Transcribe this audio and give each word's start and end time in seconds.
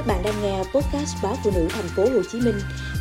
Các 0.00 0.06
bạn 0.06 0.22
đang 0.22 0.42
nghe 0.42 0.58
podcast 0.58 1.16
báo 1.22 1.36
phụ 1.44 1.50
nữ 1.54 1.68
thành 1.70 1.88
phố 1.96 2.02
Hồ 2.02 2.22
Chí 2.32 2.40
Minh 2.40 2.54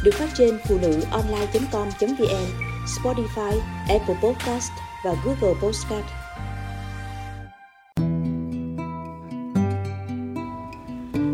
được 0.04 0.12
phát 0.14 0.30
trên 0.38 0.58
phụ 0.68 0.78
nữ 0.82 1.02
online.com.vn, 1.12 2.46
Spotify, 2.86 3.60
Apple 3.88 4.16
Podcast 4.24 4.72
và 5.06 5.16
Google 5.26 5.60
Podcast. 5.62 6.06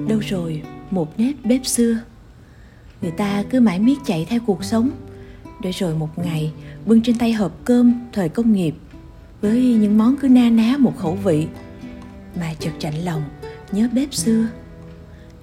Đâu 0.08 0.20
rồi? 0.20 0.62
Một 0.92 1.20
nếp 1.20 1.36
bếp 1.44 1.66
xưa. 1.66 1.98
Người 3.02 3.12
ta 3.12 3.44
cứ 3.50 3.60
mãi 3.60 3.80
miết 3.80 3.98
chạy 4.06 4.26
theo 4.30 4.40
cuộc 4.46 4.64
sống. 4.64 4.90
Để 5.62 5.72
rồi 5.72 5.96
một 5.96 6.20
ngày 6.20 6.52
bưng 6.86 7.02
trên 7.02 7.18
tay 7.18 7.34
hộp 7.34 7.52
cơm 7.66 7.94
thời 8.14 8.30
công 8.30 8.54
nghiệp 8.54 8.76
Với 9.42 9.64
những 9.64 9.98
món 9.98 10.16
cứ 10.18 10.28
na 10.28 10.50
ná 10.50 10.78
một 10.78 10.94
khẩu 10.98 11.16
vị. 11.16 11.48
Mà 12.40 12.54
chợt 12.60 12.72
chạnh 12.80 12.96
lòng 13.06 13.24
nhớ 13.72 13.90
bếp 13.94 14.14
xưa 14.14 14.48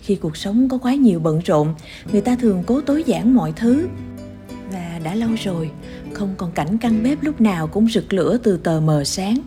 khi 0.02 0.16
cuộc 0.16 0.36
sống 0.36 0.68
có 0.68 0.78
quá 0.78 0.94
nhiều 0.94 1.20
bận 1.20 1.40
rộn, 1.44 1.74
người 2.12 2.20
ta 2.20 2.36
thường 2.36 2.62
cố 2.66 2.80
tối 2.80 3.04
giản 3.06 3.34
mọi 3.34 3.52
thứ. 3.56 3.88
Và 4.72 5.00
đã 5.04 5.14
lâu 5.14 5.30
rồi, 5.44 5.70
không 6.12 6.34
còn 6.36 6.52
cảnh 6.52 6.79
căn 6.79 7.02
bếp 7.02 7.22
lúc 7.22 7.40
nào 7.40 7.66
cũng 7.66 7.88
rực 7.88 8.12
lửa 8.12 8.38
từ 8.43 8.57
tờ 8.57 8.80
mờ 8.80 9.04
sáng. 9.04 9.38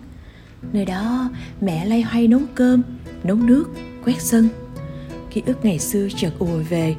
Nơi 0.73 0.86
đó, 0.86 1.30
mẹ 1.62 1.86
lay 1.86 2.02
hoay 2.02 2.27
nấu 2.27 2.41
cơm, 2.55 2.82
nấu 3.23 3.36
nước, 3.36 3.66
quét 4.05 4.22
sân. 4.22 4.49
Ký 5.34 5.41
ức 5.46 5.66
ngày 5.66 5.80
xưa 5.80 6.08
chợt 6.16 6.32
ùa 6.40 6.60
về. 6.70 6.96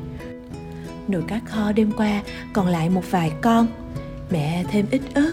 Nồi 1.08 1.22
cá 1.28 1.40
kho 1.46 1.72
đêm 1.72 1.92
qua 1.96 2.22
còn 2.52 2.66
lại 2.66 2.90
một 2.90 3.10
vài 3.10 3.32
con. 3.42 3.66
Mẹ 4.30 4.64
thêm 4.70 4.86
ít 4.90 5.02
ớt, 5.14 5.32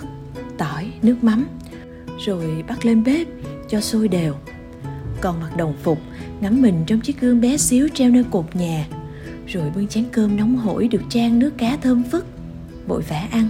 tỏi, 0.58 0.92
nước 1.02 1.24
mắm, 1.24 1.48
rồi 2.26 2.64
bắt 2.68 2.86
lên 2.86 3.04
bếp 3.04 3.28
cho 3.70 3.82
sôi 3.82 4.08
đều 4.08 4.34
còn 5.24 5.40
mặc 5.40 5.58
đồng 5.58 5.74
phục, 5.84 6.00
ngắm 6.42 6.62
mình 6.62 6.84
trong 6.88 7.00
chiếc 7.00 7.22
gương 7.22 7.42
bé 7.42 7.58
xíu 7.58 7.88
treo 7.94 8.10
nơi 8.10 8.24
cột 8.32 8.56
nhà. 8.56 8.88
Rồi 9.48 9.72
bưng 9.76 9.88
chén 9.88 10.06
cơm 10.12 10.38
nóng 10.38 10.56
hổi 10.56 10.88
được 10.88 11.02
trang 11.10 11.40
nước 11.40 11.58
cá 11.58 11.78
thơm 11.78 12.04
phức, 12.04 12.26
vội 12.88 13.02
vã 13.02 13.28
ăn. 13.32 13.50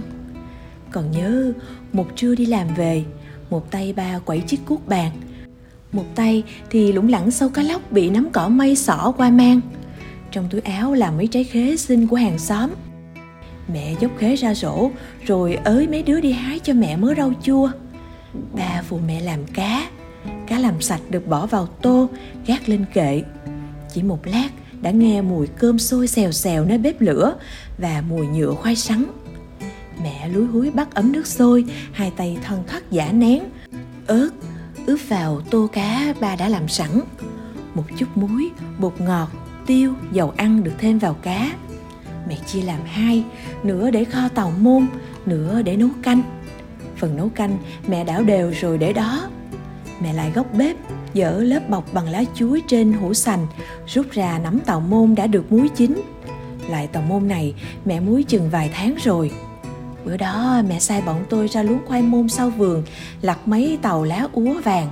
Còn 0.90 1.10
nhớ, 1.10 1.52
một 1.92 2.06
trưa 2.16 2.34
đi 2.34 2.46
làm 2.46 2.74
về, 2.74 3.04
một 3.50 3.70
tay 3.70 3.92
ba 3.92 4.18
quẩy 4.18 4.40
chiếc 4.40 4.60
cuốc 4.66 4.88
bàn. 4.88 5.10
Một 5.92 6.04
tay 6.14 6.42
thì 6.70 6.92
lủng 6.92 7.08
lẳng 7.08 7.30
sâu 7.30 7.48
cá 7.48 7.62
lóc 7.62 7.92
bị 7.92 8.10
nắm 8.10 8.28
cỏ 8.32 8.48
mây 8.48 8.76
xỏ 8.76 9.14
qua 9.16 9.30
mang. 9.30 9.60
Trong 10.30 10.48
túi 10.50 10.60
áo 10.60 10.94
là 10.94 11.10
mấy 11.10 11.26
trái 11.26 11.44
khế 11.44 11.76
xin 11.76 12.06
của 12.06 12.16
hàng 12.16 12.38
xóm. 12.38 12.70
Mẹ 13.72 13.94
dốc 14.00 14.10
khế 14.18 14.36
ra 14.36 14.54
rổ, 14.54 14.90
rồi 15.26 15.54
ới 15.54 15.88
mấy 15.88 16.02
đứa 16.02 16.20
đi 16.20 16.32
hái 16.32 16.58
cho 16.58 16.72
mẹ 16.72 16.96
mớ 16.96 17.14
rau 17.16 17.32
chua. 17.42 17.70
Ba 18.52 18.82
phụ 18.88 18.98
mẹ 19.06 19.20
làm 19.20 19.44
cá 19.44 19.54
cá 19.54 19.93
làm 20.64 20.80
sạch 20.80 21.00
được 21.10 21.28
bỏ 21.28 21.46
vào 21.46 21.66
tô, 21.66 22.08
gác 22.46 22.68
lên 22.68 22.84
kệ. 22.94 23.22
Chỉ 23.94 24.02
một 24.02 24.26
lát, 24.26 24.48
đã 24.82 24.90
nghe 24.90 25.22
mùi 25.22 25.46
cơm 25.46 25.78
sôi 25.78 26.06
xèo 26.06 26.32
xèo 26.32 26.64
nơi 26.64 26.78
bếp 26.78 27.00
lửa 27.00 27.34
và 27.78 28.02
mùi 28.08 28.26
nhựa 28.26 28.54
khoai 28.54 28.76
sắn. 28.76 29.04
Mẹ 30.02 30.28
lúi 30.28 30.46
húi 30.46 30.70
bắt 30.70 30.94
ấm 30.94 31.12
nước 31.12 31.26
sôi, 31.26 31.64
hai 31.92 32.12
tay 32.16 32.38
thân 32.44 32.62
thoát 32.66 32.90
giả 32.90 33.12
nén. 33.12 33.42
Ớt, 34.06 34.30
ướp 34.86 34.98
vào 35.08 35.40
tô 35.50 35.68
cá 35.72 36.14
ba 36.20 36.36
đã 36.36 36.48
làm 36.48 36.68
sẵn. 36.68 37.00
Một 37.74 37.84
chút 37.98 38.16
muối, 38.16 38.50
bột 38.78 39.00
ngọt, 39.00 39.28
tiêu, 39.66 39.94
dầu 40.12 40.32
ăn 40.36 40.64
được 40.64 40.74
thêm 40.78 40.98
vào 40.98 41.14
cá. 41.14 41.50
Mẹ 42.28 42.36
chia 42.46 42.62
làm 42.62 42.80
hai, 42.84 43.24
nửa 43.62 43.90
để 43.90 44.04
kho 44.04 44.28
tàu 44.28 44.52
môn, 44.60 44.86
nửa 45.26 45.62
để 45.62 45.76
nấu 45.76 45.88
canh. 46.02 46.22
Phần 46.96 47.16
nấu 47.16 47.28
canh 47.28 47.58
mẹ 47.86 48.04
đảo 48.04 48.22
đều 48.22 48.52
rồi 48.60 48.78
để 48.78 48.92
đó 48.92 49.28
mẹ 50.00 50.12
lại 50.12 50.30
góc 50.34 50.46
bếp 50.54 50.76
dỡ 51.14 51.40
lớp 51.40 51.68
bọc 51.68 51.92
bằng 51.92 52.08
lá 52.08 52.24
chuối 52.34 52.62
trên 52.68 52.92
hũ 52.92 53.14
sành, 53.14 53.46
rút 53.86 54.10
ra 54.10 54.38
nắm 54.38 54.60
tàu 54.60 54.80
môn 54.80 55.14
đã 55.14 55.26
được 55.26 55.52
muối 55.52 55.68
chín. 55.68 56.02
Lại 56.68 56.86
tàu 56.86 57.02
môn 57.02 57.28
này 57.28 57.54
mẹ 57.84 58.00
muối 58.00 58.22
chừng 58.22 58.50
vài 58.50 58.70
tháng 58.74 58.94
rồi. 59.04 59.30
Bữa 60.04 60.16
đó 60.16 60.62
mẹ 60.68 60.78
sai 60.78 61.02
bọn 61.02 61.24
tôi 61.28 61.48
ra 61.48 61.62
luống 61.62 61.86
khoai 61.86 62.02
môn 62.02 62.28
sau 62.28 62.50
vườn, 62.50 62.82
lặt 63.22 63.38
mấy 63.48 63.78
tàu 63.82 64.04
lá 64.04 64.28
úa 64.32 64.60
vàng. 64.64 64.90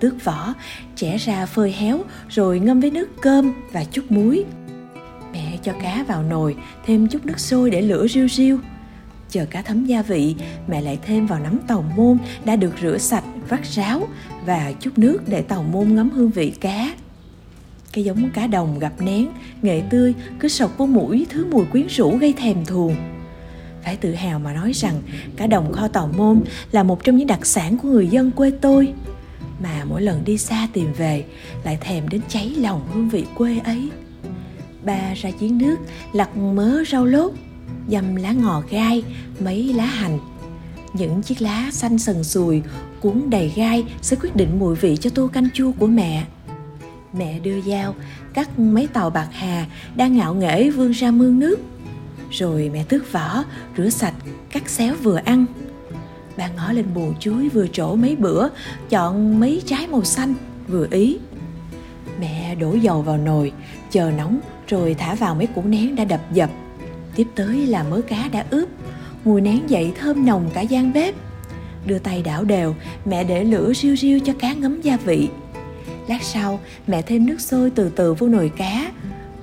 Tước 0.00 0.24
vỏ, 0.24 0.54
chẻ 0.96 1.16
ra 1.16 1.46
phơi 1.46 1.72
héo, 1.72 1.98
rồi 2.28 2.60
ngâm 2.60 2.80
với 2.80 2.90
nước 2.90 3.08
cơm 3.20 3.52
và 3.72 3.84
chút 3.84 4.04
muối. 4.08 4.44
Mẹ 5.32 5.58
cho 5.62 5.72
cá 5.82 6.04
vào 6.08 6.22
nồi, 6.22 6.56
thêm 6.86 7.08
chút 7.08 7.26
nước 7.26 7.40
sôi 7.40 7.70
để 7.70 7.82
lửa 7.82 8.06
riu 8.08 8.28
riu 8.28 8.58
chờ 9.34 9.46
cá 9.46 9.62
thấm 9.62 9.84
gia 9.84 10.02
vị. 10.02 10.34
Mẹ 10.68 10.80
lại 10.80 10.98
thêm 11.06 11.26
vào 11.26 11.38
nắm 11.40 11.58
tàu 11.68 11.84
môn 11.96 12.18
đã 12.44 12.56
được 12.56 12.74
rửa 12.82 12.98
sạch, 12.98 13.24
vắt 13.48 13.60
ráo 13.64 14.08
và 14.46 14.72
chút 14.80 14.98
nước 14.98 15.28
để 15.28 15.42
tàu 15.42 15.62
môn 15.62 15.94
ngấm 15.94 16.10
hương 16.10 16.30
vị 16.30 16.50
cá. 16.50 16.94
Cái 17.92 18.04
giống 18.04 18.30
cá 18.30 18.46
đồng 18.46 18.78
gặp 18.78 18.92
nén 19.00 19.28
nghệ 19.62 19.82
tươi, 19.90 20.14
cứ 20.38 20.48
sọc 20.48 20.78
vô 20.78 20.86
mũi, 20.86 21.26
thứ 21.30 21.46
mùi 21.50 21.64
quyến 21.64 21.86
rũ 21.86 22.16
gây 22.16 22.32
thèm 22.32 22.64
thuồng. 22.64 22.96
Phải 23.84 23.96
tự 23.96 24.14
hào 24.14 24.38
mà 24.38 24.52
nói 24.52 24.72
rằng, 24.72 25.02
cá 25.36 25.46
đồng 25.46 25.72
kho 25.72 25.88
tàu 25.88 26.10
môn 26.16 26.42
là 26.72 26.82
một 26.82 27.04
trong 27.04 27.16
những 27.16 27.26
đặc 27.26 27.46
sản 27.46 27.78
của 27.78 27.88
người 27.88 28.08
dân 28.08 28.30
quê 28.30 28.50
tôi. 28.60 28.92
Mà 29.62 29.84
mỗi 29.84 30.02
lần 30.02 30.24
đi 30.24 30.38
xa 30.38 30.68
tìm 30.72 30.92
về, 30.92 31.24
lại 31.64 31.78
thèm 31.80 32.08
đến 32.08 32.20
cháy 32.28 32.54
lòng 32.58 32.88
hương 32.92 33.08
vị 33.08 33.24
quê 33.34 33.58
ấy. 33.64 33.88
Ba 34.84 35.14
ra 35.14 35.30
chiến 35.30 35.58
nước, 35.58 35.76
lặt 36.12 36.36
mớ 36.36 36.82
rau 36.90 37.04
lốt 37.04 37.32
dăm 37.88 38.16
lá 38.16 38.32
ngò 38.32 38.62
gai, 38.70 39.04
mấy 39.40 39.72
lá 39.72 39.86
hành. 39.86 40.18
Những 40.92 41.22
chiếc 41.22 41.42
lá 41.42 41.70
xanh 41.72 41.98
sần 41.98 42.24
sùi, 42.24 42.62
cuốn 43.00 43.30
đầy 43.30 43.52
gai 43.54 43.84
sẽ 44.02 44.16
quyết 44.20 44.36
định 44.36 44.58
mùi 44.58 44.74
vị 44.74 44.96
cho 44.96 45.10
tô 45.10 45.30
canh 45.32 45.48
chua 45.54 45.72
của 45.78 45.86
mẹ. 45.86 46.24
Mẹ 47.18 47.38
đưa 47.38 47.60
dao, 47.60 47.94
cắt 48.34 48.58
mấy 48.58 48.86
tàu 48.86 49.10
bạc 49.10 49.28
hà 49.32 49.66
đang 49.96 50.16
ngạo 50.16 50.34
nghễ 50.34 50.70
vươn 50.70 50.90
ra 50.90 51.10
mương 51.10 51.38
nước. 51.38 51.56
Rồi 52.30 52.70
mẹ 52.72 52.84
tước 52.84 53.12
vỏ, 53.12 53.44
rửa 53.76 53.88
sạch, 53.88 54.14
cắt 54.50 54.68
xéo 54.68 54.94
vừa 55.02 55.16
ăn. 55.24 55.46
Bà 56.36 56.48
ngó 56.48 56.72
lên 56.72 56.86
buồn 56.94 57.14
chuối 57.20 57.48
vừa 57.48 57.66
trổ 57.66 57.94
mấy 57.94 58.16
bữa, 58.16 58.48
chọn 58.90 59.40
mấy 59.40 59.62
trái 59.66 59.86
màu 59.86 60.04
xanh, 60.04 60.34
vừa 60.68 60.86
ý. 60.90 61.18
Mẹ 62.20 62.54
đổ 62.54 62.74
dầu 62.74 63.02
vào 63.02 63.16
nồi, 63.16 63.52
chờ 63.90 64.10
nóng, 64.10 64.40
rồi 64.68 64.94
thả 64.94 65.14
vào 65.14 65.34
mấy 65.34 65.46
củ 65.46 65.62
nén 65.62 65.96
đã 65.96 66.04
đập 66.04 66.20
dập 66.32 66.50
tiếp 67.14 67.26
tới 67.34 67.66
là 67.66 67.82
mớ 67.82 68.00
cá 68.08 68.28
đã 68.32 68.44
ướp. 68.50 68.68
Mùi 69.24 69.40
nén 69.40 69.70
dậy 69.70 69.92
thơm 70.00 70.26
nồng 70.26 70.50
cả 70.54 70.60
gian 70.60 70.92
bếp. 70.92 71.14
Đưa 71.86 71.98
tay 71.98 72.22
đảo 72.22 72.44
đều, 72.44 72.74
mẹ 73.04 73.24
để 73.24 73.44
lửa 73.44 73.72
riu 73.74 73.96
riu 73.96 74.18
cho 74.18 74.32
cá 74.38 74.52
ngấm 74.52 74.80
gia 74.80 74.96
vị. 74.96 75.28
Lát 76.08 76.22
sau, 76.22 76.60
mẹ 76.86 77.02
thêm 77.02 77.26
nước 77.26 77.40
sôi 77.40 77.70
từ 77.70 77.90
từ 77.96 78.14
vô 78.14 78.28
nồi 78.28 78.52
cá. 78.56 78.92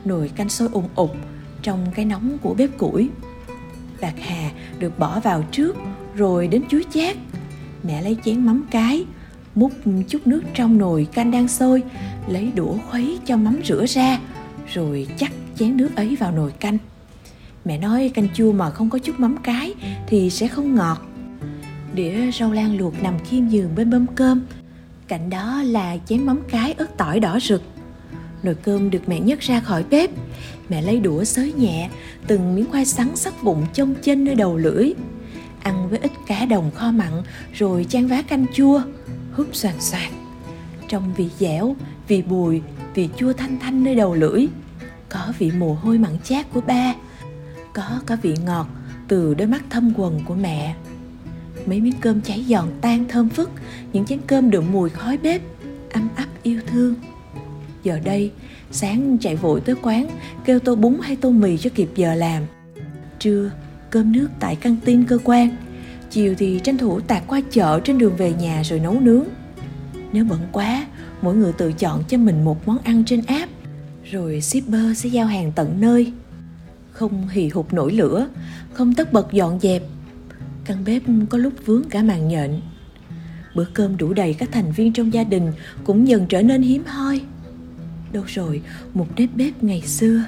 Nồi 0.05 0.31
canh 0.35 0.49
sôi 0.49 0.69
ùng 0.71 0.89
ục 0.95 1.15
trong 1.61 1.85
cái 1.95 2.05
nóng 2.05 2.37
của 2.41 2.53
bếp 2.53 2.77
củi. 2.77 3.09
Bạc 4.01 4.13
hà 4.19 4.51
được 4.79 4.99
bỏ 4.99 5.19
vào 5.19 5.43
trước, 5.51 5.77
rồi 6.15 6.47
đến 6.47 6.63
chuối 6.69 6.85
chát. 6.93 7.17
Mẹ 7.83 8.01
lấy 8.01 8.17
chén 8.25 8.45
mắm 8.45 8.65
cái, 8.71 9.05
múc 9.55 9.71
chút 10.07 10.27
nước 10.27 10.41
trong 10.53 10.77
nồi 10.77 11.07
canh 11.13 11.31
đang 11.31 11.47
sôi, 11.47 11.83
lấy 12.27 12.51
đũa 12.55 12.77
khuấy 12.89 13.19
cho 13.25 13.37
mắm 13.37 13.59
rửa 13.65 13.85
ra, 13.85 14.19
rồi 14.73 15.07
chắc 15.17 15.31
chén 15.55 15.77
nước 15.77 15.95
ấy 15.95 16.15
vào 16.15 16.31
nồi 16.31 16.51
canh 16.51 16.77
mẹ 17.65 17.77
nói 17.77 18.11
canh 18.13 18.27
chua 18.33 18.51
mà 18.51 18.69
không 18.69 18.89
có 18.89 18.99
chút 18.99 19.19
mắm 19.19 19.37
cái 19.43 19.73
thì 20.07 20.29
sẽ 20.29 20.47
không 20.47 20.75
ngọt. 20.75 21.01
Đĩa 21.93 22.31
rau 22.31 22.51
lan 22.51 22.77
luộc 22.77 23.03
nằm 23.03 23.13
khiêm 23.25 23.47
giường 23.47 23.75
bên 23.75 23.89
mâm 23.89 24.05
cơm. 24.15 24.41
Cạnh 25.07 25.29
đó 25.29 25.63
là 25.65 25.97
chén 26.05 26.25
mắm 26.25 26.41
cái 26.49 26.73
ớt 26.73 26.97
tỏi 26.97 27.19
đỏ 27.19 27.39
rực. 27.39 27.63
Nồi 28.43 28.55
cơm 28.55 28.89
được 28.89 29.09
mẹ 29.09 29.19
nhấc 29.19 29.39
ra 29.39 29.59
khỏi 29.59 29.83
bếp. 29.89 30.09
Mẹ 30.69 30.81
lấy 30.81 30.99
đũa 30.99 31.23
xới 31.23 31.53
nhẹ, 31.53 31.89
từng 32.27 32.55
miếng 32.55 32.71
khoai 32.71 32.85
sắn 32.85 33.15
sắc 33.15 33.43
bụng 33.43 33.65
chông 33.73 33.95
chênh 34.01 34.23
nơi 34.23 34.35
đầu 34.35 34.57
lưỡi. 34.57 34.93
Ăn 35.63 35.89
với 35.89 35.99
ít 35.99 36.11
cá 36.27 36.45
đồng 36.45 36.71
kho 36.71 36.91
mặn, 36.91 37.11
rồi 37.53 37.85
chan 37.89 38.07
vá 38.07 38.21
canh 38.21 38.45
chua. 38.53 38.81
Húp 39.31 39.55
xoàn 39.55 39.75
xoạt 39.79 40.11
trong 40.87 41.13
vị 41.13 41.29
dẻo, 41.39 41.75
vị 42.07 42.21
bùi, 42.21 42.61
vị 42.93 43.09
chua 43.17 43.33
thanh 43.33 43.59
thanh 43.59 43.83
nơi 43.83 43.95
đầu 43.95 44.15
lưỡi. 44.15 44.47
Có 45.09 45.33
vị 45.39 45.51
mồ 45.57 45.73
hôi 45.73 45.97
mặn 45.97 46.17
chát 46.23 46.53
của 46.53 46.61
ba 46.61 46.93
có 47.73 48.01
cả 48.07 48.17
vị 48.21 48.35
ngọt 48.45 48.67
từ 49.07 49.33
đôi 49.33 49.47
mắt 49.47 49.63
thâm 49.69 49.93
quần 49.97 50.19
của 50.25 50.35
mẹ. 50.35 50.75
Mấy 51.65 51.81
miếng 51.81 51.99
cơm 52.01 52.21
cháy 52.21 52.45
giòn 52.49 52.67
tan 52.81 53.05
thơm 53.07 53.29
phức, 53.29 53.49
những 53.93 54.05
chén 54.05 54.19
cơm 54.27 54.49
đượm 54.49 54.71
mùi 54.71 54.89
khói 54.89 55.17
bếp, 55.17 55.41
ấm 55.93 56.09
áp 56.15 56.27
yêu 56.43 56.61
thương. 56.67 56.95
Giờ 57.83 57.99
đây, 58.03 58.31
sáng 58.71 59.17
chạy 59.21 59.35
vội 59.35 59.61
tới 59.61 59.75
quán, 59.81 60.07
kêu 60.45 60.59
tô 60.59 60.75
bún 60.75 60.97
hay 61.01 61.15
tô 61.15 61.29
mì 61.29 61.57
cho 61.57 61.69
kịp 61.75 61.89
giờ 61.95 62.15
làm. 62.15 62.43
Trưa, 63.19 63.51
cơm 63.89 64.11
nước 64.11 64.27
tại 64.39 64.55
căng 64.55 64.77
tin 64.85 65.05
cơ 65.05 65.17
quan. 65.23 65.55
Chiều 66.09 66.35
thì 66.37 66.59
tranh 66.63 66.77
thủ 66.77 66.99
tạt 66.99 67.23
qua 67.27 67.41
chợ 67.51 67.79
trên 67.79 67.97
đường 67.97 68.15
về 68.15 68.33
nhà 68.33 68.61
rồi 68.63 68.79
nấu 68.79 68.99
nướng. 68.99 69.23
Nếu 70.11 70.25
bận 70.25 70.39
quá, 70.51 70.85
mỗi 71.21 71.35
người 71.35 71.53
tự 71.53 71.73
chọn 71.73 72.03
cho 72.07 72.17
mình 72.17 72.45
một 72.45 72.67
món 72.67 72.77
ăn 72.77 73.03
trên 73.05 73.21
app, 73.25 73.51
rồi 74.11 74.41
shipper 74.41 74.97
sẽ 74.97 75.09
giao 75.09 75.27
hàng 75.27 75.51
tận 75.55 75.81
nơi 75.81 76.13
không 77.01 77.27
hì 77.27 77.49
hục 77.49 77.73
nổi 77.73 77.91
lửa, 77.91 78.27
không 78.73 78.93
tất 78.93 79.13
bật 79.13 79.31
dọn 79.31 79.59
dẹp. 79.59 79.83
Căn 80.65 80.83
bếp 80.85 81.01
có 81.29 81.37
lúc 81.37 81.53
vướng 81.65 81.83
cả 81.89 82.03
màn 82.03 82.27
nhện. 82.27 82.61
Bữa 83.55 83.65
cơm 83.73 83.97
đủ 83.97 84.13
đầy 84.13 84.33
các 84.33 84.49
thành 84.51 84.71
viên 84.71 84.93
trong 84.93 85.13
gia 85.13 85.23
đình 85.23 85.51
cũng 85.83 86.07
dần 86.07 86.25
trở 86.29 86.41
nên 86.41 86.61
hiếm 86.61 86.83
hoi. 86.85 87.21
Đâu 88.11 88.23
rồi, 88.27 88.61
một 88.93 89.07
nếp 89.17 89.29
bếp 89.35 89.63
ngày 89.63 89.81
xưa? 89.81 90.23